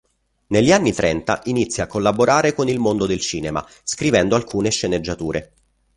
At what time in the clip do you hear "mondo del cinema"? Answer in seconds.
2.79-3.63